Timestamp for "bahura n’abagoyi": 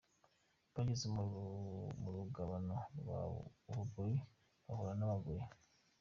4.65-5.43